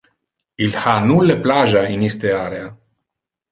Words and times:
Il 0.65 0.73
ha 0.83 0.93
nulle 1.09 1.37
plagia 1.45 1.83
in 1.93 2.01
iste 2.09 2.29
area. 2.43 2.67